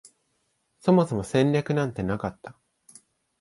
[0.79, 2.57] そもそも戦略なんてなかった